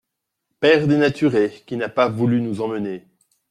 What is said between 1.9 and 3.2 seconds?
voulu nous emmener!